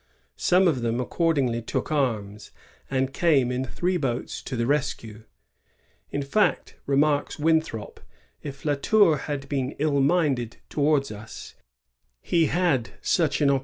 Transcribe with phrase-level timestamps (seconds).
[0.37, 2.49] Some of them accordingly took arms,
[2.89, 5.25] and came in three boats to the rescue.
[6.09, 7.99] In fact, remarks Winthrop,"
[8.51, 11.53] if La Tour had been ill minded towards us,
[12.19, 13.59] he had such an 1 Wood, New England'* Prospect, part i.